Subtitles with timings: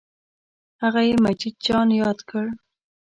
[0.83, 2.45] هغه یې مجید جان یاد کړ.